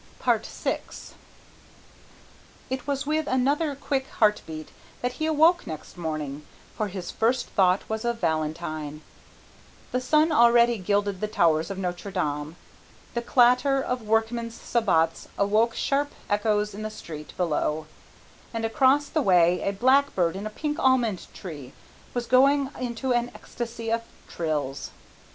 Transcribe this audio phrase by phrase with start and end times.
[0.25, 0.81] VI
[2.71, 4.69] It was with another quick heart beat
[5.03, 6.43] that he awoke next morning,
[6.75, 9.03] for his first thought was of Valentine.
[9.91, 12.55] The sun already gilded the towers of Notre Dame,
[13.13, 17.85] the clatter of workmen's sabots awoke sharp echoes in the street below,
[18.55, 21.73] and across the way a blackbird in a pink almond tree
[22.15, 24.89] was going into an ecstasy of trills.